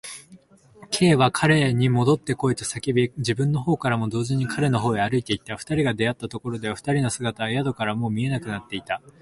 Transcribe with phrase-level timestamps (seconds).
[0.89, 5.55] Ｋ は彼にもどってこいと叫び、自分のほうからも同時に彼のほうへ歩いていった。
[5.55, 8.99] 二人が出会ったところでは、二人の姿は宿屋からはもう見えなくなっていた。